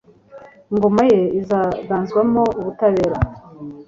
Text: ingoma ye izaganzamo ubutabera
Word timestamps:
ingoma 0.71 1.01
ye 1.11 1.19
izaganzamo 1.39 2.43
ubutabera 2.59 3.17